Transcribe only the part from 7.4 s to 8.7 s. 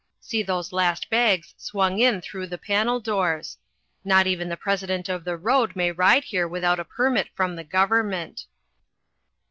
the government.